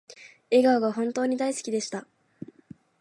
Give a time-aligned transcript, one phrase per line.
[0.49, 2.07] 笑顔が本当に大好きでした